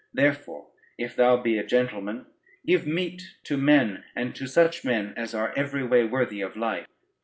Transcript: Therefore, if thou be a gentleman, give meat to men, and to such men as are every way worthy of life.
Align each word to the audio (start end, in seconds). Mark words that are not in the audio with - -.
Therefore, 0.15 0.69
if 0.97 1.15
thou 1.15 1.37
be 1.37 1.59
a 1.59 1.63
gentleman, 1.63 2.25
give 2.65 2.87
meat 2.87 3.35
to 3.43 3.55
men, 3.55 4.03
and 4.15 4.33
to 4.35 4.47
such 4.47 4.83
men 4.83 5.13
as 5.15 5.35
are 5.35 5.53
every 5.55 5.83
way 5.85 6.05
worthy 6.05 6.41
of 6.41 6.57
life. 6.57 6.87